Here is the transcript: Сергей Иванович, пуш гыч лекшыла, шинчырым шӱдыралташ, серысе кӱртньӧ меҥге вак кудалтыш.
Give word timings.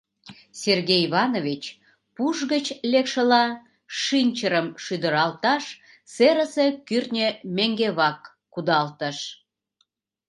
Сергей 0.61 1.01
Иванович, 1.07 1.63
пуш 2.15 2.37
гыч 2.51 2.65
лекшыла, 2.91 3.45
шинчырым 4.01 4.67
шӱдыралташ, 4.83 5.63
серысе 6.13 6.65
кӱртньӧ 6.87 7.27
меҥге 7.55 7.89
вак 7.97 8.19
кудалтыш. 8.53 9.17